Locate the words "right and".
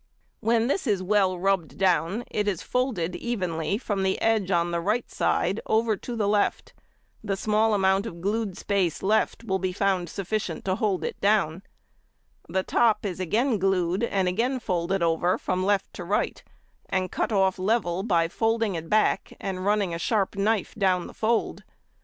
16.03-17.11